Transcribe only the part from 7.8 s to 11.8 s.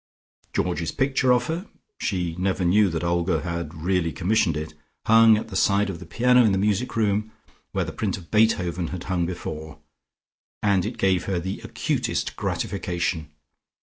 the print of Beethoven had hung before, and it gave her the